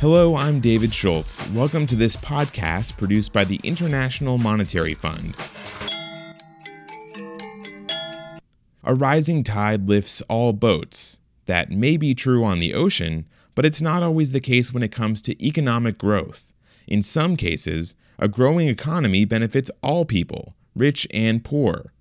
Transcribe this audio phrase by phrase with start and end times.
[0.00, 1.46] Hello, I'm David Schultz.
[1.50, 5.36] Welcome to this podcast produced by the International Monetary Fund.
[8.82, 11.20] A rising tide lifts all boats.
[11.44, 14.90] That may be true on the ocean, but it's not always the case when it
[14.90, 16.50] comes to economic growth.
[16.86, 21.92] In some cases, a growing economy benefits all people, rich and poor.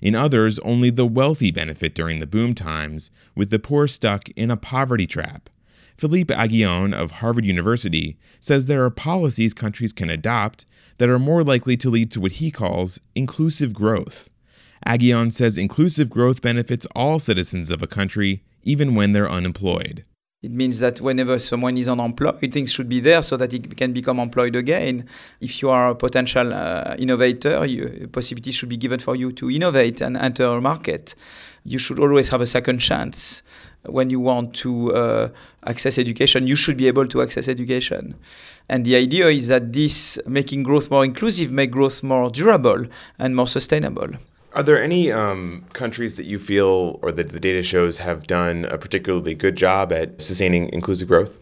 [0.00, 4.48] In others, only the wealthy benefit during the boom times, with the poor stuck in
[4.48, 5.50] a poverty trap.
[5.98, 10.64] Philippe Aghion of Harvard University says there are policies countries can adopt
[10.98, 14.30] that are more likely to lead to what he calls inclusive growth.
[14.86, 20.04] Aghion says inclusive growth benefits all citizens of a country, even when they're unemployed.
[20.40, 23.92] It means that whenever someone is unemployed, things should be there so that he can
[23.92, 25.08] become employed again.
[25.40, 29.50] If you are a potential uh, innovator, you, possibility should be given for you to
[29.50, 31.16] innovate and enter a market.
[31.64, 33.42] You should always have a second chance.
[33.82, 35.28] When you want to uh,
[35.66, 38.14] access education, you should be able to access education.
[38.68, 42.86] And the idea is that this making growth more inclusive, make growth more durable
[43.18, 44.10] and more sustainable.
[44.58, 48.64] Are there any um, countries that you feel or that the data shows have done
[48.64, 51.38] a particularly good job at sustaining inclusive growth?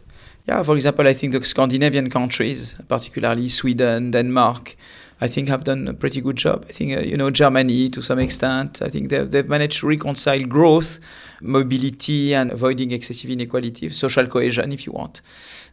[0.46, 4.76] Yeah, for example, I think the Scandinavian countries, particularly Sweden, Denmark,
[5.20, 6.66] I think have done a pretty good job.
[6.68, 9.88] I think, uh, you know, Germany to some extent, I think they've, they've managed to
[9.88, 11.00] reconcile growth,
[11.40, 15.22] mobility, and avoiding excessive inequality, social cohesion, if you want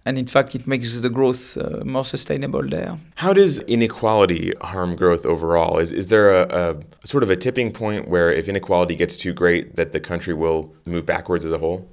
[0.06, 2.98] and in fact it makes the growth uh, more sustainable there.
[3.16, 5.80] How does inequality harm growth overall?
[5.80, 9.34] Is is there a, a, sort of a tipping point where if inequality gets too
[9.34, 11.88] great that the country will move backwards as a whole?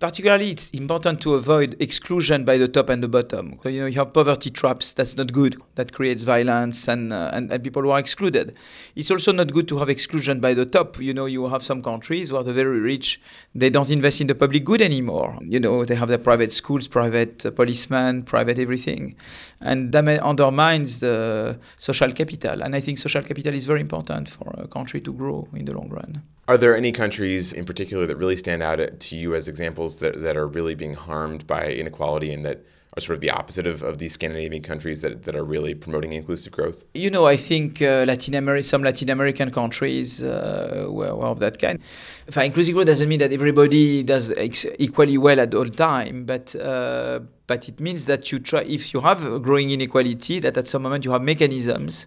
[0.00, 3.58] Particularly it's important to avoid exclusion by the top and the bottom.
[3.62, 5.56] So, you know, you have poverty traps, that's not good.
[5.76, 8.54] That creates violence and, uh, and, and, people who are excluded.
[8.94, 11.00] It's also not good to have exclusion by the top.
[11.00, 13.20] You know, you have some countries where the very rich,
[13.54, 15.38] they don't invest in the public good anymore.
[15.42, 19.16] You know, they have their private schools, private uh, policemen, private everything.
[19.60, 22.62] And that undermines the social capital.
[22.62, 25.72] And I think social capital is very important for a country to grow in the
[25.72, 26.22] long run.
[26.46, 30.22] Are there any countries in particular that really stand out to you as examples that,
[30.22, 32.64] that are really being harmed by inequality and that
[32.96, 36.12] are sort of the opposite of, of these Scandinavian countries that, that are really promoting
[36.12, 36.84] inclusive growth?
[36.94, 41.40] You know, I think uh, Latin America, some Latin American countries uh, were, were, of
[41.40, 41.80] that kind.
[42.36, 47.20] Inclusive growth doesn't mean that everybody does ex- equally well at all time, but uh,
[47.46, 51.04] but it means that you try if you have growing inequality, that at some moment
[51.04, 52.06] you have mechanisms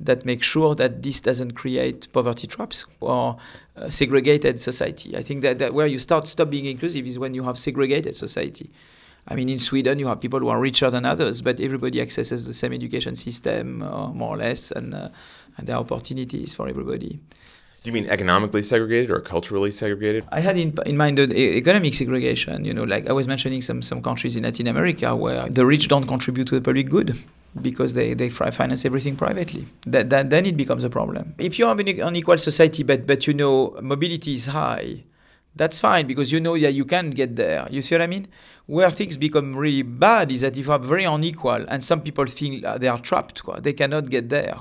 [0.00, 3.36] that make sure that this doesn't create poverty traps or
[3.76, 5.16] uh, segregated society.
[5.16, 8.16] I think that, that where you start stop being inclusive is when you have segregated
[8.16, 8.70] society.
[9.28, 12.46] I mean, in Sweden, you have people who are richer than others, but everybody accesses
[12.46, 15.10] the same education system, uh, more or less, and, uh,
[15.58, 17.20] and there are opportunities for everybody.
[17.82, 20.24] Do you mean economically segregated or culturally segregated?
[20.30, 22.64] I had in, in mind the economic segregation.
[22.64, 25.88] You know, like I was mentioning some, some countries in Latin America where the rich
[25.88, 27.18] don't contribute to the public good
[27.60, 29.66] because they, they finance everything privately.
[29.86, 31.34] That, that, then it becomes a problem.
[31.38, 35.04] If you have an unequal society, but, but you know mobility is high,
[35.54, 37.66] that's fine because you know that you can get there.
[37.70, 38.28] You see what I mean?
[38.66, 42.26] Where things become really bad is that if you are very unequal and some people
[42.26, 44.56] think they are trapped, they cannot get there.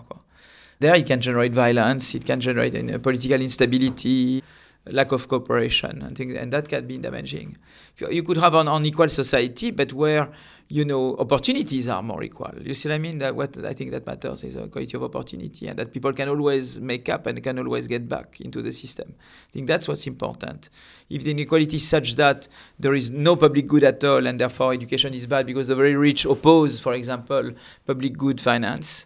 [0.80, 4.42] There it can generate violence, it can generate uh, political instability,
[4.92, 7.58] lack of cooperation, and things, and that can be damaging.
[8.10, 10.32] You could have an unequal society, but where
[10.68, 12.54] you know opportunities are more equal.
[12.62, 13.18] You see what I mean?
[13.20, 16.30] That what I think that matters is a quality of opportunity, and that people can
[16.30, 19.16] always make up and can always get back into the system.
[19.18, 20.70] I think that's what's important.
[21.10, 22.48] If the inequality is such that
[22.80, 25.96] there is no public good at all, and therefore education is bad because the very
[25.96, 27.52] rich oppose, for example,
[27.86, 29.06] public good finance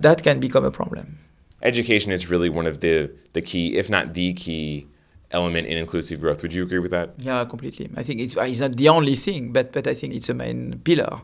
[0.00, 1.18] that can become a problem.
[1.62, 4.86] Education is really one of the, the key, if not the key,
[5.30, 6.42] element in inclusive growth.
[6.42, 7.14] Would you agree with that?
[7.18, 7.90] Yeah, completely.
[7.96, 10.80] I think it's, it's not the only thing, but, but I think it's a main
[10.84, 11.20] pillar.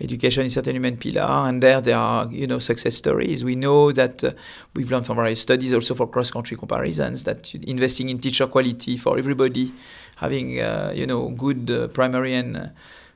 [0.00, 3.44] Education is certainly a main pillar, and there there are you know success stories.
[3.44, 4.32] We know that uh,
[4.74, 9.16] we've learned from various studies, also for cross-country comparisons, that investing in teacher quality for
[9.16, 9.72] everybody,
[10.16, 12.72] having uh, you know good uh, primary and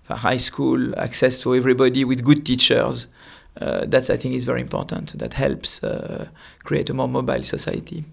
[0.08, 3.08] uh, high school access to everybody with good teachers,
[3.60, 5.18] uh, that's I think is very important.
[5.18, 6.28] That helps uh,
[6.62, 8.04] create a more mobile society.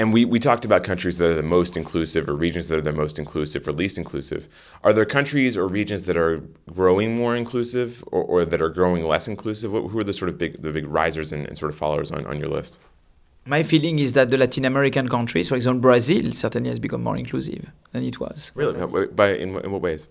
[0.00, 2.80] And we, we talked about countries that are the most inclusive or regions that are
[2.80, 4.48] the most inclusive or least inclusive.
[4.84, 6.40] Are there countries or regions that are
[6.72, 9.72] growing more inclusive or, or that are growing less inclusive?
[9.72, 12.24] Who are the sort of big the big risers and, and sort of followers on,
[12.26, 12.78] on your list?
[13.44, 17.16] My feeling is that the Latin American countries, for example, Brazil, certainly has become more
[17.16, 18.52] inclusive than it was.
[18.54, 19.06] Really?
[19.06, 20.06] By, in, in what ways?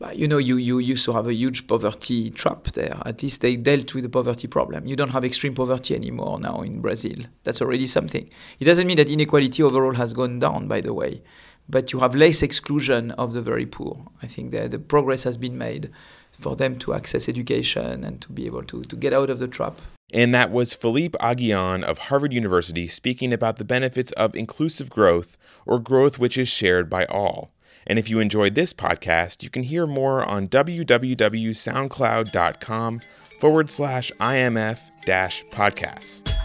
[0.00, 2.96] But you know, you, you used to have a huge poverty trap there.
[3.04, 4.86] At least they dealt with the poverty problem.
[4.86, 7.18] You don't have extreme poverty anymore now in Brazil.
[7.42, 8.30] That's already something.
[8.60, 11.22] It doesn't mean that inequality overall has gone down, by the way.
[11.68, 14.06] but you have less exclusion of the very poor.
[14.22, 15.90] I think that the progress has been made
[16.38, 19.48] for them to access education and to be able to, to get out of the
[19.48, 19.80] trap.
[20.12, 25.36] And that was Philippe Aghion of Harvard University speaking about the benefits of inclusive growth,
[25.66, 27.50] or growth which is shared by all.
[27.88, 33.00] And if you enjoyed this podcast, you can hear more on www.soundcloud.com
[33.40, 36.37] forward slash IMF dash podcasts.